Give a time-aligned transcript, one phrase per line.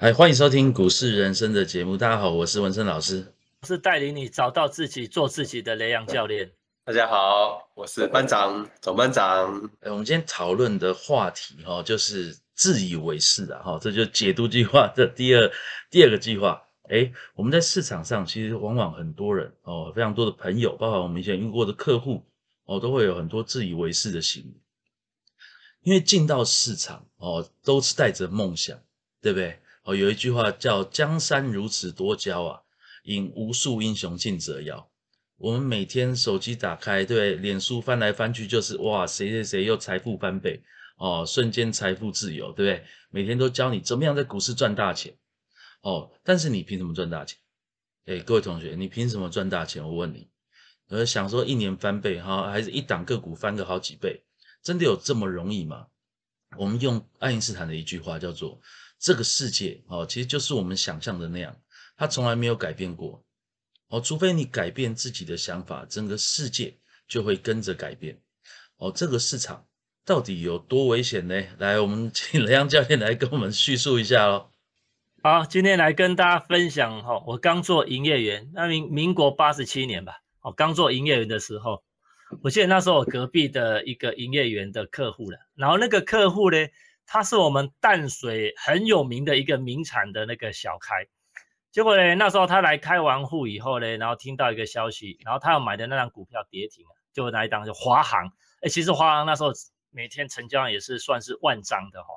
[0.00, 1.94] 哎，欢迎收听股市人生的节目。
[1.94, 3.34] 大家好，我是文生老师，
[3.64, 6.50] 是带领你找到自己、做自己的雷阳教练。
[6.86, 9.62] 大家好，我是班长总班长。
[9.80, 15.52] 哎，我们今天讨论的话题哈，就是自以为是啊，哈，这就解读计划的第二
[15.90, 16.62] 第二个计划。
[16.88, 22.24] 哎，我们在市场上其实往往很多人哦，非常多的朋友，包括我们以前遇过的客户
[22.64, 24.50] 哦，都会有很多自以为是的行为。
[25.82, 28.78] 因为进到市场哦，都是带着梦想，
[29.20, 29.60] 对不对？
[29.82, 32.60] 哦，有一句话叫“江山如此多娇啊，
[33.04, 34.90] 引无数英雄竞折腰”。
[35.38, 40.62] 我们每天手机打开，对，脸书翻来翻去就是哇，谁谁谁又财富翻倍
[40.98, 42.84] 哦，瞬间财富自由，对不对？
[43.08, 45.16] 每天都教你怎么样在股市赚大钱
[45.80, 47.38] 哦，但是你凭什么赚大钱？
[48.04, 49.82] 哎，各位同学，你凭什么赚大钱？
[49.82, 50.28] 我问你，
[50.88, 54.22] 呃，想说一年翻倍哈，还是一档个股翻个好几倍？
[54.62, 55.86] 真的有这么容易吗？
[56.58, 58.60] 我们用爱因斯坦的一句话叫做
[59.00, 61.56] ：“这个世界哦，其实就是我们想象的那样，
[61.96, 63.24] 它从来没有改变过
[63.88, 63.98] 哦。
[63.98, 66.76] 除非你改变自己的想法，整个世界
[67.08, 68.20] 就会跟着改变
[68.76, 68.92] 哦。
[68.94, 69.66] 这个市场
[70.04, 71.42] 到底有多危险呢？
[71.58, 74.50] 来，我们请 雷阳教练来跟我们叙述一下喽。
[75.22, 81.82] 好，今天来跟大家分享哈，我刚做营业员，那民民国八十七年吧，哦，刚做营业员的时候。
[82.42, 86.58] 我记得那时候我隔壁的一个营业员的客户了，然后那个客户呢，
[87.12, 91.08] 他是我们淡水很有名的一个名产的那个小开，
[91.72, 98.30] 结果呢，那时候他来开完户以后呢，然后听到一个消息，然后他要买的那张股票跌停了，就那一档就华航，
[98.62, 99.50] 哎，其实华航那时候
[99.90, 102.10] 每天成交量也是算是万张的哈，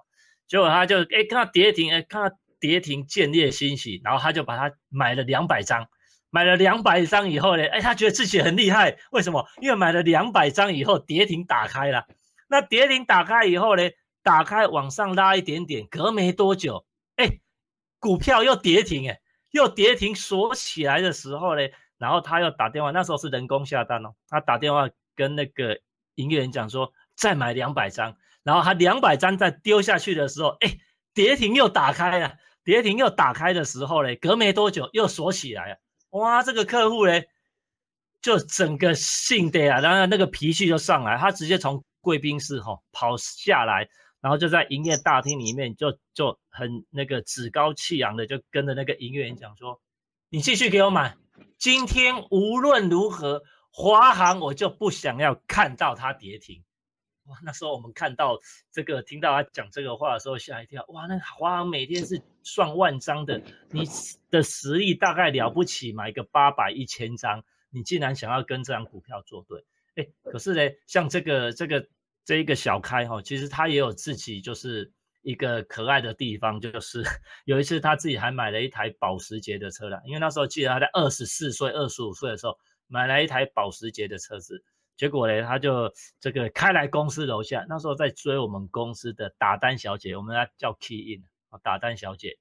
[0.47, 5.89] 结果他就哎看到跌停，哎看到跌停见猎欣喜，然后他就把它买了两百张。
[6.29, 9.47] 买了两百张以后呢，哎，他觉得自己很厉害，为什么？
[9.61, 12.07] 因为买了两百张以后，跌停打开了。
[12.47, 13.83] 那跌停打开以后呢，
[14.23, 16.85] 打开往上拉一点点，隔没多久，
[17.17, 17.39] 哎，
[17.99, 19.19] 股票又跌停，哎，
[19.51, 21.61] 又跌停锁起来的时候呢，
[21.97, 25.79] 然后他又打电话，那时候是人工下单哦，他打电话跟那个
[26.15, 30.77] 营业员讲说，再买两百张，然后他两百张再丢下去的时候，哎，
[31.13, 35.77] 跌停又打开了，跌停又打开的时候呢，隔没多久又锁起来了。
[36.11, 37.27] 哇，这个客户嘞，
[38.21, 43.87] 就整个性的啊，然后那个脾气就上来，他直接从贵宾室哈跑下来，
[44.23, 49.81] 然后就在营业大厅里面就就很那个趾高气扬的就跟着那个营业员讲说
[50.31, 51.17] ：“你继续给我买，
[51.57, 56.63] 今天无论如何，华航我就不想要看到它跌停。”
[57.27, 58.39] 哇，那时候我们看到
[58.71, 60.85] 这个，听到他讲这个话的时候，吓一跳。
[60.87, 63.41] 哇，那华航每天是算万张的，
[63.71, 63.83] 你
[64.31, 69.65] 的实力大概了不起，买个八百一千张，你竟然想要跟这张股票作对？
[69.95, 71.87] 哎，可是呢，像这个这个
[72.25, 74.91] 这一个小开哈，其实他也有自己就是
[75.21, 77.03] 一个可爱的地方，就是
[77.45, 82.57] 有一次他自己还买了一台保时捷的车了，因为那时候记得他在二十四岁、二十五岁的时候
[82.87, 84.63] 买了一台保时捷的车子。
[84.95, 91.23] 结果呢，他就这个开来公司楼下，那时候在追我们公司的打单小姐，我们要叫 key in，
[91.63, 92.37] 打单小姐。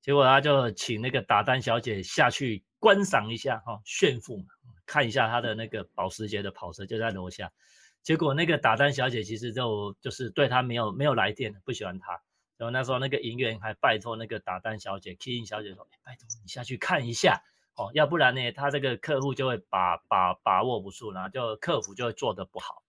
[0.00, 4.44] 结果他就请那个打单小姐下去观赏一下哈，炫富嘛，
[4.86, 7.50] 看一下他的那个保时捷的跑车就在楼下。
[8.06, 12.12] 结果那个打单小姐其实就就是对他没有没有来电，不喜欢他。
[12.56, 17.42] 然后那时候那个营业员还拜托那个打单小姐 key in 小姐说，拜托你下去看一下。
[17.74, 22.84] 哦，要不然呢，他这个客户就会把把把握不住，然后就客服就会做得不好。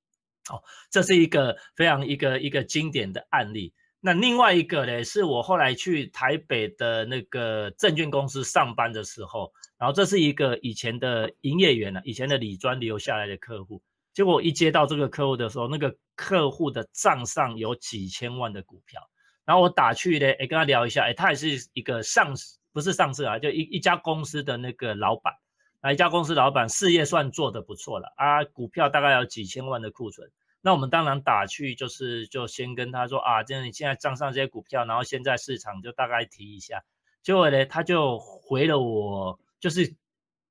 [0.51, 0.61] 哦，
[0.91, 3.73] 这是一个非常一个一个经典的案例。
[3.99, 13.81] 那另外一个呢，是我后来去台北的那个证券公司上班的时候，然后这是一个以前的营业员呢，以前的理专留下来的客户。
[14.17, 18.99] 结果一接到这个客户的时候，那个客户的账上有几千万的股票，
[19.45, 22.57] 然后我打去呢，哎，跟他聊一下，哎，他也是一个上市。
[22.73, 25.35] 不是上市啊，就一一家公司的那个老板，
[25.83, 30.27] 那一家公司老板事业算做得不错了啊，股票大概有几千万的库存。
[30.61, 36.83] 那我们当然打去，就是就先跟他说啊，这样你现在账上这些股票，然后现在市场就大概提一下。
[37.21, 39.95] 结果呢，他就回了我，就是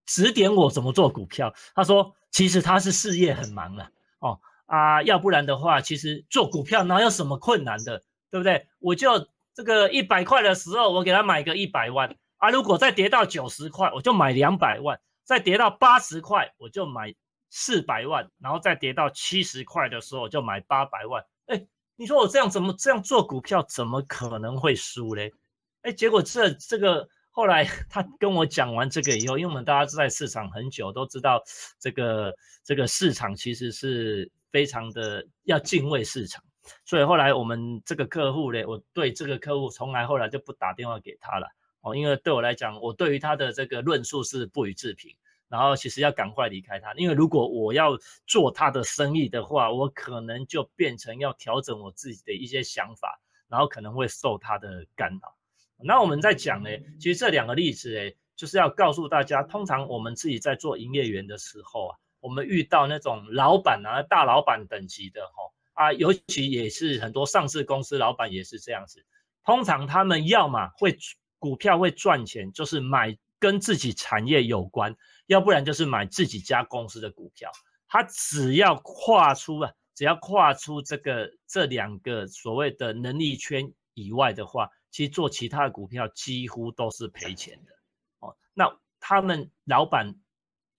[0.05, 1.53] 指点我怎么做股票。
[1.75, 3.88] 他说，其实他是事业很忙了
[4.19, 8.67] 哦啊，要不然的话，其实做股票哪有什么困难的，对不对？
[8.79, 9.27] 我就。
[9.56, 12.50] 这个一百块的时候，我给他买个一百万啊！
[12.50, 14.94] 如果再跌到九十块，我就买两百万；
[15.25, 17.15] 再跌到八十块，我就买
[17.49, 21.25] 四百万；然后再跌到七十块的时候，我就买八百万。
[21.47, 21.67] 哎，
[21.97, 25.33] 你说我这样怎么这样做股票，怎么可能会输嘞？
[25.81, 31.43] 哎，结果这这个后来 他跟我讲完这个以后，因为我们大家在市场很久，都知道
[31.79, 32.35] 这个
[32.65, 36.43] 这个市场其实是非常的要敬畏市场。
[36.87, 41.47] 所以后来我们这个客户呢，我对这个客户从来后来就不打电话给他了
[41.83, 45.15] 哦，因为对我来讲，我对于他的这个论述是不予置评。
[45.49, 47.97] 然后其实要赶快离开他，因为如果我要
[48.27, 55.36] 做他的生意的话，我可能就变成要调整我自己的一些想法，然后可能会受他的干扰。
[55.82, 69.05] 那我们在讲呢，其实这两个例子哎，就是要告诉大家，通常我们自己在做营业员的时候啊，我们遇到那种老板啊、大老板等级的哈啊，尤其也是很多上市公司老板也是这样子，
[69.44, 70.96] 通常他们要么会
[71.38, 74.96] 股票会赚钱，就是买跟自己产业有关。
[75.26, 77.50] 要不然就是买自己家公司的股票，
[77.88, 87.73] 他只要跨出啊，只要跨出这个这两个所谓的能力圈以外的话，其实做其他的股票几乎都是赔钱的。
[88.21, 90.15] 哦，那他们老板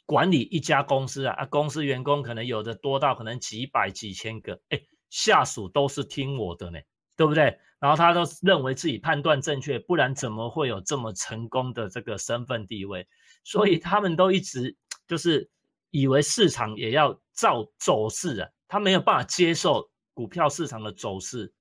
[0.06, 6.80] 管理一家公司啊，啊，公司员工可能有的多到可能几百几千个，哎，下属都是听我的呢，
[7.16, 7.60] 对不对？
[7.80, 13.08] 然后他都认为自己判断正确，不然怎么会有这么成功的这个身份地位？
[13.44, 14.76] 所以他们都一直
[15.08, 15.48] 就是
[15.92, 21.54] 以为市场也要照走势啊，他没有办法接受股票市场的走势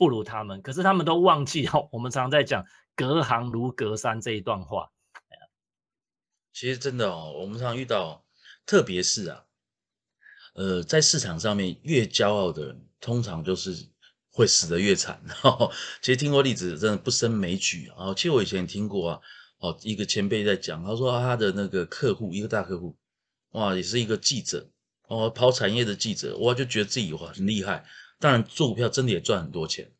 [0.00, 2.64] 不如他们，可是他们都忘记哦，我们常常在讲
[2.96, 4.90] 隔行如隔山这一段话。
[6.54, 8.24] 其实真的哦，我们常遇到，
[8.64, 9.44] 特别是啊，
[10.54, 13.76] 呃，在市场上面越骄傲的人，通常就是
[14.32, 15.22] 会死得越惨。
[16.00, 18.14] 其实听过例子真的不胜枚举啊。
[18.14, 19.20] 其实我以前听过啊。
[19.58, 22.96] 哦，一个前辈在讲，他说他的那个客户，一个大客户，
[23.50, 24.66] 哇，也是一个记者，
[25.06, 27.84] 哦，跑产业的记者，哇，就觉得自己哇很厉害。
[28.20, 29.90] 当然做股票真的也赚很多钱，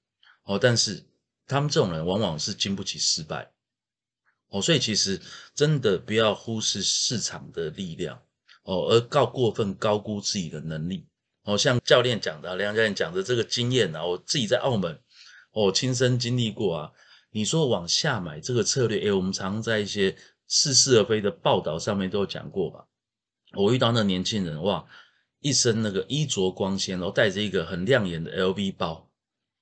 [0.45, 1.03] 哦，但是
[1.47, 3.51] 他们这种人往往是经不起失败，
[4.51, 5.21] 哦，所以其实
[5.55, 8.23] 真的不要忽视市场的力量，
[8.63, 11.09] 哦，而告过分高估自己的能力，
[11.45, 15.01] 哦，像教练讲的，梁教练讲的这个经验啊，我自己在澳门，
[15.53, 16.93] 哦，亲身经历过啊。
[17.33, 20.17] 你说往下买这个策略，诶，我们常在一些
[20.49, 22.85] 似是而非的报道上面都有讲过吧？
[23.53, 24.85] 我遇到那年轻人，哇，
[25.41, 29.09] 一身那个衣着光鲜，然后带着一个很亮眼的 LV 包，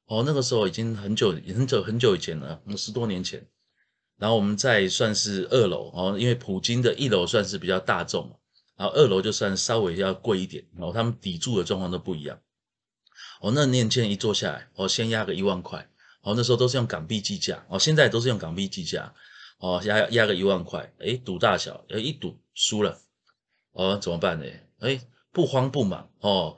[0.06, 3.46] 哦，那个时候已经很久很久很久以前了，十多年前。
[4.16, 8.28] 然后我们在算是二楼，哦，因为普京的一楼算是比较大众，
[8.76, 12.38] 然后二楼就算稍微要贵一点，然后他们抵住的状况都不一样。
[13.40, 15.88] 哦，那年轻人一坐下来，哦，先压个一万块。
[16.22, 19.14] 哦，那时候都是用港币计价，哦，现在都是用港币计价，
[19.60, 22.98] 哦，压压个一万块，诶，赌大小，诶，一赌输了，
[23.70, 24.44] 哦，怎么办呢？
[24.80, 25.00] 诶，
[25.32, 26.56] 不慌不忙，哦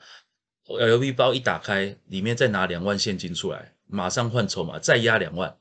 [0.67, 5.57] ，L V 包一打开，里面再拿两万现金出来，马上换筹码，再压两万，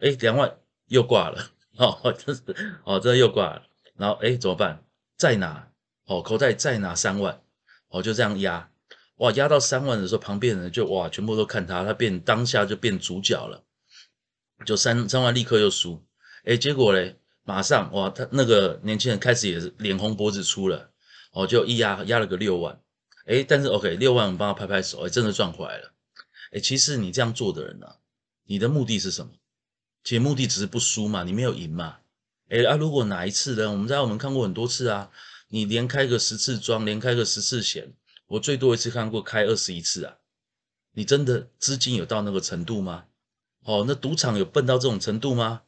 [0.00, 0.56] 诶，两万
[0.86, 2.42] 又挂了，哦， 这是，
[2.84, 3.62] 哦，这又挂了，
[3.96, 4.84] 然后诶，怎么办？
[5.16, 5.70] 再拿，
[6.06, 7.40] 哦，口袋再拿三万，
[7.88, 8.70] 哦，就这样压。
[9.18, 13.62] 哇，压到三万的时候，旁边人就哇，全部都看他，他变当下就变主角了，
[14.66, 16.04] 就三三万立刻又输，
[16.42, 20.90] 哎，结果嘞，马上哇，他那个年轻人开始也是脸红脖子粗了，
[21.34, 22.80] 哦，就一压压了个六万，
[23.26, 25.92] 哎，但是 OK，六万我们帮他拍拍手，哎，真的赚回来了，
[26.52, 27.86] 哎，其实你这样做的人呢，
[28.46, 29.32] 你的目的是什么？
[30.04, 31.98] 其实目的只是不输嘛，你没有赢嘛，
[32.48, 33.70] 哎啊，如果哪一次呢？
[33.70, 35.10] 我们在我们看过很多次啊，
[35.48, 37.92] 你连开个十次庄，连开个十次险。
[38.26, 40.16] 我最多一次看过开二十一次啊！
[40.94, 43.04] 你真的资金有到那个程度吗？
[43.64, 45.60] 哦，那赌场有笨到这种程度吗？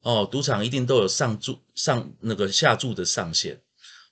[0.00, 3.60] 哦，赌场一定都有上注上那个下注的上限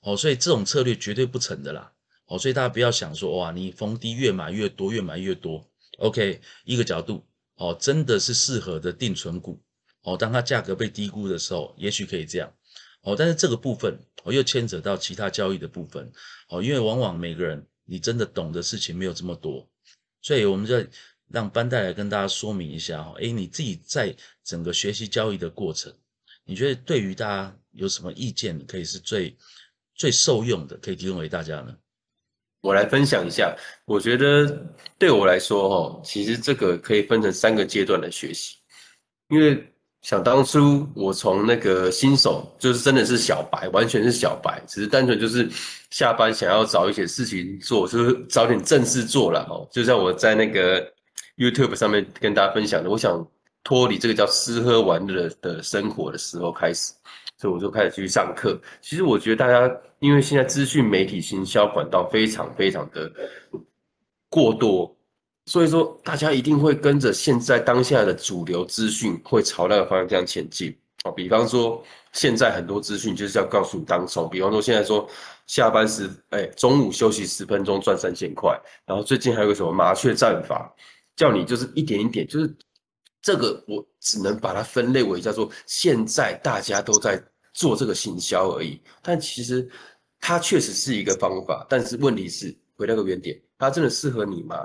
[0.06, 1.92] 哦，所以这种策略绝对不成的啦！
[2.26, 5.68] 哦，所以大家不要想说哇，你逢低越买越多，越买越多。
[5.98, 9.60] OK，一个角度哦，真的是适合的定存股
[10.02, 12.52] 哦，当它价格被低估的时候，也许可以这样
[13.02, 13.16] 哦。
[13.18, 16.12] 但是这个部分哦，又牵扯到其他交易的部分
[16.50, 17.66] 哦，因为往往每个人。
[17.88, 19.64] 你真的懂的事情没有这么多，
[20.20, 20.84] 所以我们就
[21.28, 23.14] 让班代来跟大家说明一下哈。
[23.20, 25.94] 诶，你自己在整个学习交易的过程，
[26.44, 29.36] 你觉得对于大家有什么意见，可以是最
[29.96, 31.74] 最受用的，可以提供给大家呢？
[32.60, 34.64] 我来分享一下，我觉得
[34.98, 38.56] 对我来说哈，其实这个可以分成三个阶段的学习，
[39.28, 39.72] 因为。
[40.02, 45.50] 想当初我从那个新手，就是真的是小白，完全是小白，只是单纯就是
[45.90, 49.66] 下班想要找一些事情做，就是找点正事做了哦。
[49.68, 50.80] 就像我在那个
[51.36, 53.26] YouTube 上面跟大家分享的，我想
[53.64, 56.92] 脱离这个叫吃喝玩乐的生活的时候开始，
[57.36, 58.60] 所以我就开始去上课。
[58.80, 63.10] 其实我觉得大家因为现在资讯媒体行销管道非常非常的
[64.28, 64.92] 过多。
[65.48, 70.76] 所以说，大家一定会跟着现在当下的主流资讯，会朝那个方向前进。
[71.04, 75.08] 哦，比方说现在很多资讯就是要告诉你当冲，比方说现在说
[75.46, 80.74] 下班时，哎，中午休息十分钟赚三千块，然后最近还有个什么麻雀战法，
[81.14, 82.52] 叫你就是一点一点，就是
[83.26, 87.20] 这个我只能把它分类为叫做现在大家都在
[87.52, 89.68] 做这个行销而已，但其实
[90.20, 94.56] 它确实是一个方法，但是问题是回到个原点，它真的适合你吗？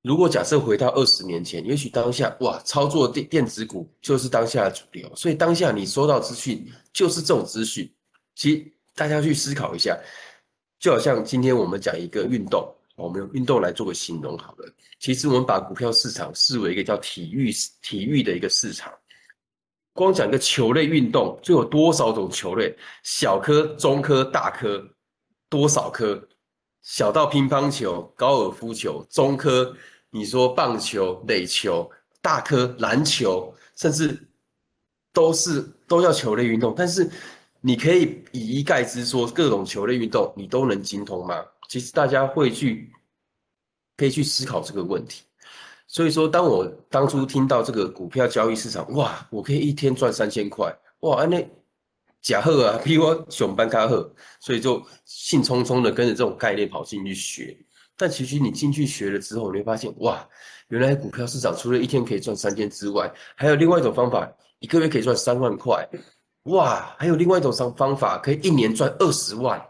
[0.00, 7.92] 如果假设回到二十年前，也许当下哇，操作电电子股就是当下的主流，所以当下你收到资讯就是这种资讯。
[8.34, 9.94] 其实大家去思考一下，
[10.80, 12.66] 就好像今天我们讲一个运动，
[12.98, 14.68] 我们用运动来做个形容好了。
[14.98, 18.92] 其实我们把股票市场视为一个叫体育体育的一个市场。
[19.92, 22.76] 光讲一个球类运动，就有多少种球类？
[23.02, 24.84] 小颗、中颗、大颗，
[25.48, 26.20] 多少颗？
[26.82, 29.74] 小到乒乓球、高尔夫球，中科，
[30.10, 31.90] 你说棒球、垒球，
[32.20, 34.16] 大科篮球，甚至
[35.12, 36.72] 都是都叫球类运动。
[36.76, 37.10] 但是
[37.60, 41.44] 你可以以一概之说，各种球类运动你都能精通吗？
[41.68, 42.90] 其实大家会去
[43.96, 45.22] 可以去思考这个问题。
[45.86, 51.48] 所以说，当我当初听到这个股票交易市场，哇，我可以一天赚三千块，哇，那。
[52.20, 57.56] 假贺啊，比我熊班卡贺，所以就兴冲冲的跟着这种概念跑进去学。
[57.96, 60.28] 但其实你进去学了之后，你会发现，哇，
[60.66, 65.88] 原来股票市场除了一天可以赚三千之外，还有另外一种方法，一个月可以赚三万块，
[66.42, 69.64] 哇，还有另外一种方方法，可以一年赚二十万。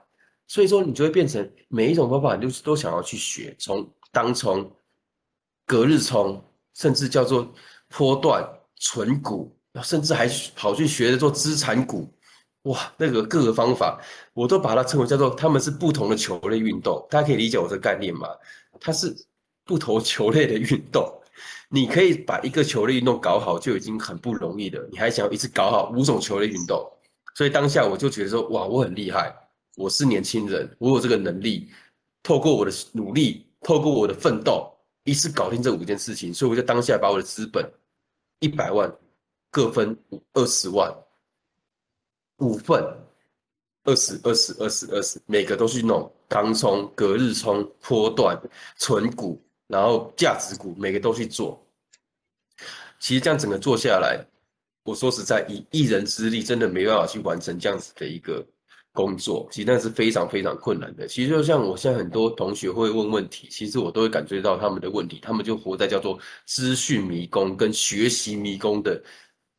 [0.48, 4.68] 所以说，你就会变成每一种方法，你就是都想要去学，从当冲、
[5.64, 6.42] 隔日冲，
[6.74, 7.48] 甚至叫做
[7.88, 8.42] 波段、
[8.76, 10.26] 存股，甚至还
[10.56, 12.12] 跑去学着做资产股。
[12.62, 14.00] 哇，那个各个方法，
[14.34, 18.26] 我都把它称为叫做他们是不同的球类运动，大家可以理解我这个概念吗？
[18.80, 19.14] 它是
[19.64, 21.06] 不同球类的运动，
[21.68, 26.84] 你可以把一个球类运动搞好就已经很不容易了，你还想要一次搞好五种球类运动，
[27.34, 29.34] 所以当下我就觉得说，哇，我很厉害，
[29.78, 31.70] 我是年轻人，我有这个能力，
[32.20, 34.68] 透过我的努力，透过我的奋斗，
[35.04, 37.64] 一次搞定这五件事情，所以我就当下把我的资本
[38.40, 38.92] 一百万
[39.52, 39.96] 各分
[40.32, 40.92] 二十万。
[42.38, 42.84] 五份，
[43.84, 48.36] 二十二十二十二十，每个都是那种当冲、隔日冲、波段、
[48.76, 51.64] 存股，然后价值股，每个都去做。
[52.98, 54.24] 其实这样整个做下来，
[54.82, 58.44] 我说实在，以一人之力，真的没办法去完成这样子的一个
[58.98, 59.46] 工作。
[59.52, 61.06] 其实那是非常非常困难的。
[61.06, 69.00] 其实就像我现在很多同学会问问题，其实我都会感觉到他们的问题，他们就活在叫做资讯迷宫跟学习迷宫的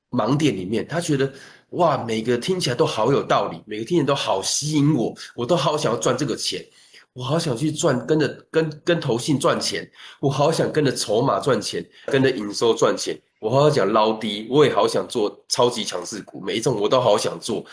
[0.10, 1.32] 盲点里面，他觉得。
[1.74, 6.66] 哇，每个听起来都好有道理，每个听起来都好吸引我，我都好想要赚这个钱，
[7.14, 9.88] 我好想去赚，跟着跟跟投信赚钱，
[10.20, 17.64] 我好想跟着筹码赚钱，跟着营收赚钱，我好想捞低，我也好想做超级强势股，每一种我都好想做，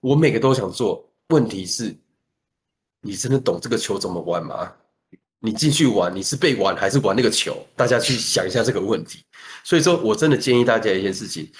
[0.00, 1.06] 我每个都想做。
[1.28, 1.96] 问题是，
[3.00, 4.72] 你真的懂这个球怎么玩吗？
[5.38, 7.56] 你进去玩，你是被玩还是玩那个球？
[7.76, 9.24] 大家去想一下这个问题。
[9.64, 11.50] 所以说我真的建议大家一件事情。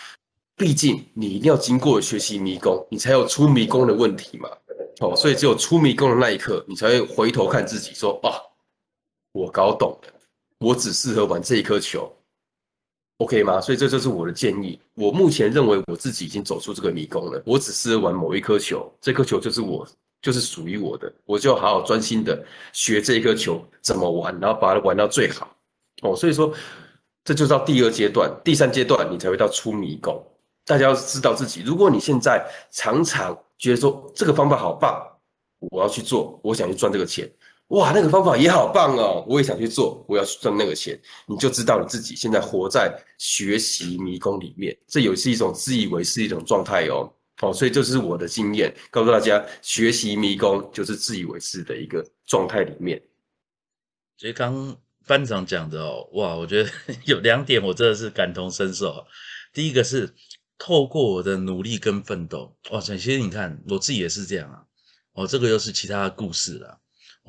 [0.56, 4.50] 毕竟你一定要经过学习迷宫，你才有出迷宫的问题嘛。
[5.00, 8.36] 哦，所以只有出迷宫的那一刻，你才会回头看自己，说啊，
[9.32, 10.12] 我搞懂了，
[10.58, 12.12] 我只适合玩这一颗球
[13.20, 13.60] ，OK 吗？
[13.60, 14.80] 所以这就是我的建议。
[14.94, 19.86] 我目前认为我自己已经走出这个迷宫了，我只是玩某一颗球，这颗球就是我，
[20.22, 25.54] 就是属于我的，我就好好专心的学这一颗球怎么玩，然后把它玩到最好。
[26.02, 26.52] 哦，所以说
[27.24, 30.20] 这就到第二阶段，第三阶段你才会到出迷宫。
[30.64, 34.98] 大家要知道自己，如果你现在常常觉得说这个方法好棒，
[35.70, 37.30] 我要去做，我想去赚这个钱，
[37.70, 47.12] 哇，那个方法也好棒哦，我也想去做，我要去赚那个钱，你就知道你自己现在活在学习迷宫里面，这也是一种自以为是一种状态哦。
[47.42, 53.00] 哦，所以这是我的经验，告诉大家，学习迷宫就是自以为是的一个状态里面。
[54.16, 56.70] 所以刚班长讲的哦，哇，我觉得
[57.06, 59.04] 有两点我真的是感同身受，
[59.52, 60.14] 第一个是。
[60.62, 62.94] 透过我的努力跟奋斗，哇塞！
[62.94, 64.62] 其实你看，我自己也是这样啊。
[65.14, 66.78] 哦，这个又是其他的故事了。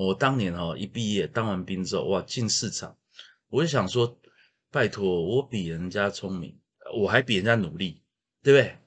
[0.08, 2.98] 我当年哦一毕业当完兵之后，哇，进市场，
[3.50, 4.18] 我就想说，
[4.72, 6.58] 拜托，我比人家聪明，
[6.96, 8.02] 我还比人家努力，
[8.42, 8.78] 对不对？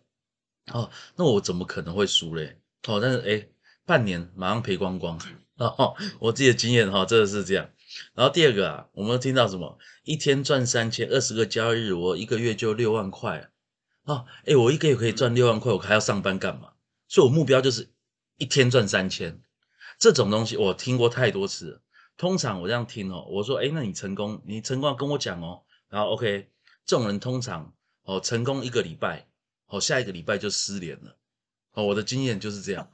[0.72, 2.58] 哦，那我怎么可能会输嘞？
[2.88, 3.46] 哦，但是哎，
[3.86, 5.18] 半年马上赔光光。
[5.56, 7.70] 哦，我自己的经验哈，真的是这样。
[8.14, 9.78] 然后第二个啊，我们听到什么？
[10.02, 13.50] 一天赚三千，二十个交易日，我一个月就六万块。
[14.02, 16.72] 啊，哎，我一个月可以赚六万块，我还要上班干嘛？
[17.06, 17.88] 所以我目标就是
[18.36, 19.40] 一天赚三千。
[20.04, 21.80] 这种东西我听过太多次了。
[22.18, 25.62] 通常我这样听哦，我说，哎，那你成功，你成功跟我讲哦。
[25.88, 26.50] 然后 OK，
[26.84, 29.26] 这种人通常哦成功一个礼拜，
[29.68, 31.16] 哦，下一个礼拜就失联了。
[31.72, 32.86] 哦，我的经验就是这样。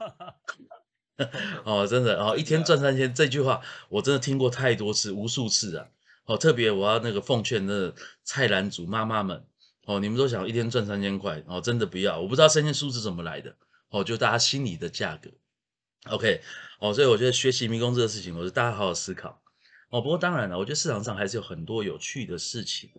[1.65, 5.85] 哦，真的哦，一天赚三千这句话，我真的听过太多次，无数次啊。
[6.27, 9.45] 哦，特别我要那个奉劝那菜篮族妈妈们，
[9.85, 13.53] 哦，你们都想一天赚三千块，哦，真的不要，我不知道三千数字怎么来的，
[13.89, 15.29] 哦，就大家心里的价格。
[16.09, 16.41] OK，
[16.79, 19.39] 哦，所以我觉得学习迷宫这个事情，我是大家好好思考。
[19.91, 22.89] 哦，不过当然了，我觉得市场上还是有很多有趣的事情。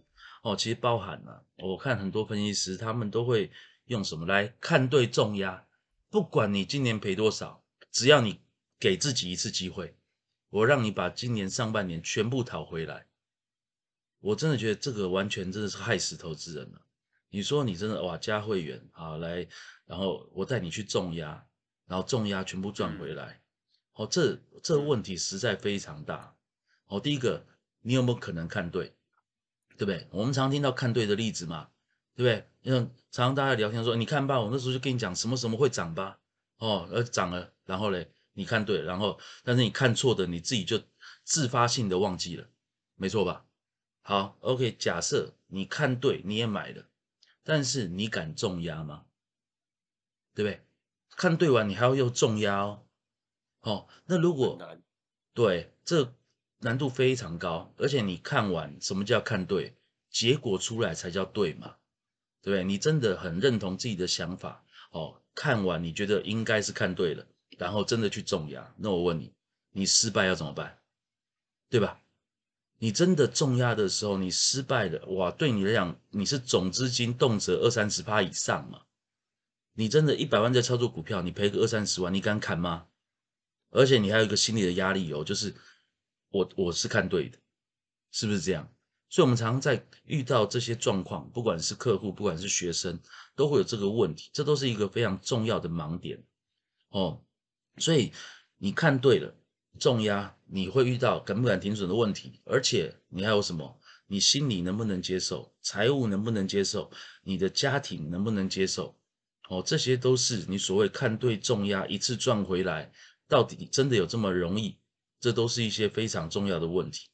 [0.42, 3.50] 哦，其实包含了，我看很多分析师他们都会
[3.86, 5.66] 用什么来看对重压，
[6.10, 8.40] 不管你今年赔多少，只要你
[8.78, 9.96] 给自己一次机会，
[10.50, 13.06] 我让你把今年上半年全部讨回来。
[14.20, 16.80] 我真的觉得这个完全真的是害死投资人了。
[17.30, 19.44] 你说你真的哇加会员啊来，
[19.86, 21.44] 然后我带你去重压，
[21.86, 23.40] 然后重压全部赚回来，
[23.94, 26.34] 哦，这这问题实在非常大。
[26.86, 27.44] 哦，第一个，
[27.80, 28.94] 你有没有可能看对？
[29.76, 30.06] 对不对？
[30.10, 31.70] 我们常听到看对的例子嘛，
[32.14, 32.48] 对不对？
[32.60, 32.78] 因为
[33.10, 36.18] 常常大家聊天说，你看吧，我那时候就跟你讲什么什么会涨吧，
[36.58, 40.80] 哦，而涨了，然后嘞，你看对，然后但是你看错的，你自己就
[41.24, 42.46] 自发性的忘记了，
[42.96, 43.44] 没错吧？
[44.02, 46.84] 好，OK，假设你看对，你也买了，
[47.42, 49.06] 但是你敢重压吗？
[50.34, 50.64] 对不对？
[51.16, 52.82] 看对完，你还要用重压哦。
[53.60, 54.58] 哦，那如果
[55.34, 56.14] 对这。
[56.64, 59.74] 难度非常高，而且你看完什么叫看对，
[60.10, 61.74] 结果出来才叫对嘛，
[62.40, 62.62] 对不对？
[62.62, 67.26] 你真的很认同自己的想法哦，看完你觉得应该是看对了，
[67.58, 69.34] 然后真的去重压，那我问你，
[69.72, 70.78] 你失败要怎么办？
[71.68, 72.00] 对吧？
[72.78, 78.82] 你真的重压的时候，你失败了，哇，对你来讲，你是总资金动辄二三十趴以上嘛？
[79.74, 82.86] 你真的一百万在操作股票，你赔个二三十万，你敢砍吗？
[83.70, 85.54] 而且你还有一个心理的压力哦，就是。
[86.34, 87.36] 我我是看对的，
[88.10, 88.66] 是不是这样？
[89.10, 92.98] 所以，我们常常在遇到这些状况，不管是客户，不管是学生，
[93.36, 94.30] 都会有这个问题。
[94.32, 96.24] 这都是一个非常重要的盲点
[96.88, 97.22] 哦。
[97.76, 98.14] 所以，
[98.56, 99.36] 你看对了，
[99.78, 103.78] 重压你会遇到敢不敢停损的问题，而且你还有什么？
[104.06, 105.54] 你心里能不能接受？
[105.60, 106.90] 财务能不能接受？
[107.24, 108.98] 你的家庭能不能接受？
[109.52, 112.90] 哦，这些都是你所谓看对重压一次赚回来，
[113.28, 114.78] 到底真的有这么容易？
[115.20, 117.06] 这都是一些非常重要的问题，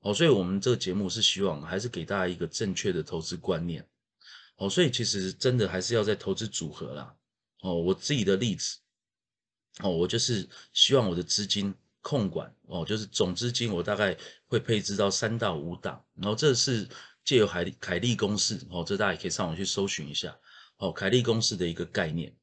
[0.00, 3.86] 哦，所以我们这个节目是希望还是给大家一个正确的投资观念，
[4.56, 7.14] 哦，所以其实真的还是要在投资组合啦，
[7.60, 8.78] 哦，我自己的例子，
[9.80, 16.88] 哦，我就是希望我的资金控管，哦，就是总资金我大概会配置到三到五档，然后这是
[17.22, 20.36] 借由海凯利公式，哦，这大家也可以上网去搜寻一下，
[20.82, 22.34] 哦，凯利公式的一个概念，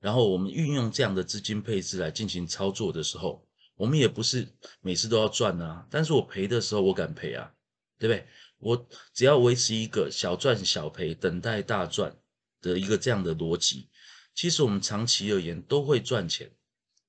[0.00, 3.46] 然后我们运用这样的资金配置来进行操作的时候。
[3.74, 4.48] 我们也不是
[4.80, 7.52] 每次都要赚啊，但是我赔的时候我敢赔啊，
[7.98, 8.26] 对不对？
[8.58, 12.16] 我只要维持一个小赚小赔，等待大赚
[12.62, 13.90] 的一个这样的逻辑，
[14.34, 16.50] 其实我们长期而言都会赚钱，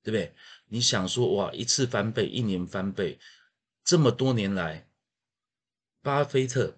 [0.01, 0.33] 对不对？
[0.67, 3.19] 你想说哇，一次翻倍，一年翻倍，
[3.85, 4.89] 这么多年来，
[6.01, 6.77] 巴菲特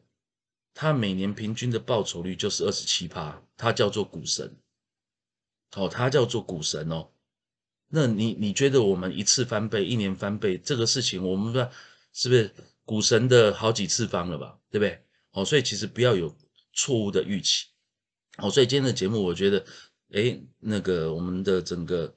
[0.76, 4.58] 他每年平均的报酬率就是二十七趴，他叫做股神，
[5.76, 7.10] 哦，他叫做股神哦。
[7.88, 11.70] 那你你觉得我们一次翻倍，一年翻倍这个事情，我们说
[12.14, 14.60] 是不是股神的好几次方了吧？
[14.70, 15.02] 对不对？
[15.32, 16.36] 哦，所以其实不要有
[16.74, 17.68] 错误的预期。
[18.38, 19.66] 哦，所以今天的节目，我觉得，
[20.12, 22.14] 哎，那个我们的整个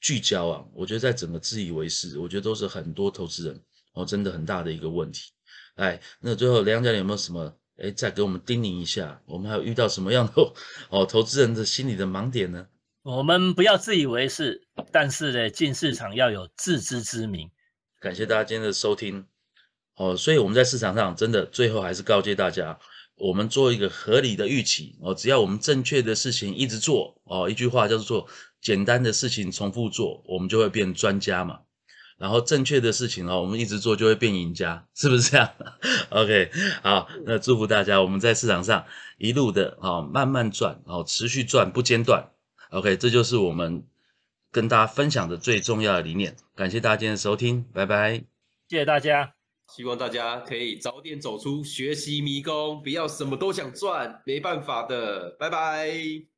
[0.00, 3.60] 聚焦啊，我觉得在整个自以为是，我觉得都是很多投资人
[3.94, 5.32] 哦，真的很大的一个问题。
[5.74, 7.56] 哎，那最后梁教练有没有什么？
[7.78, 10.52] 哎，再给我们叮咛一下，我们还有遇到什么样的
[10.88, 12.66] 哦投资人的心理的盲点呢？
[13.02, 17.50] 我们不要自以为是，但是呢，进市场要有自知之明。
[18.00, 19.26] 感谢大家今天的收听。
[19.96, 22.78] 哦，所以我们在市场上真的最后还是告诫大家，
[23.16, 28.26] 我们做一个合理的预期哦，只要我们正确的事情一直做哦，一句话叫做
[28.60, 31.60] 简单的事情重复做，我们就会变专家嘛。
[32.18, 35.50] 然后正确的事情哦，我们一直做就会变赢家，是不是这样
[36.10, 36.50] ？OK，
[36.82, 38.84] 好，那祝福大家，我们在市场上
[39.18, 42.30] 一路的哦，慢慢赚哦，持续赚不间断。
[42.70, 43.84] OK，这就是我们
[44.50, 46.34] 跟大家分享的最重要的理念。
[46.54, 48.24] 感谢大家今天的收听，拜拜！
[48.68, 49.34] 谢谢大家，
[49.74, 56.35] 希望大家可以早点走出学习迷宫，不要什么都想赚，没办法的，拜拜。